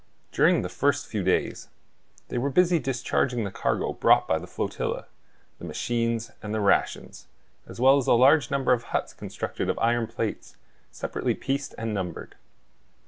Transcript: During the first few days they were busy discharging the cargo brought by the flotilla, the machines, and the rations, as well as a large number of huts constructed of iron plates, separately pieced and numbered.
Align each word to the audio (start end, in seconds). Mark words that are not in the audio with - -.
During 0.31 0.63
the 0.63 0.67
first 0.67 1.05
few 1.05 1.21
days 1.21 1.69
they 2.29 2.39
were 2.39 2.49
busy 2.49 2.79
discharging 2.79 3.43
the 3.43 3.51
cargo 3.51 3.93
brought 3.93 4.27
by 4.27 4.39
the 4.39 4.47
flotilla, 4.47 5.05
the 5.59 5.63
machines, 5.65 6.31
and 6.41 6.55
the 6.55 6.59
rations, 6.59 7.27
as 7.67 7.79
well 7.79 7.97
as 7.99 8.07
a 8.07 8.13
large 8.13 8.49
number 8.49 8.73
of 8.73 8.81
huts 8.97 9.13
constructed 9.13 9.69
of 9.69 9.77
iron 9.77 10.07
plates, 10.07 10.55
separately 10.89 11.35
pieced 11.35 11.75
and 11.77 11.93
numbered. 11.93 12.33